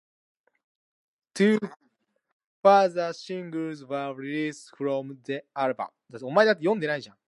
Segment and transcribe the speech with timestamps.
[1.35, 1.59] Two
[2.63, 7.13] further singles were released from the album.